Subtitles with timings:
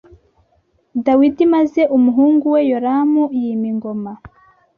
[1.05, 4.11] Dawidi maze umuhungu we Yoramu yima ingoma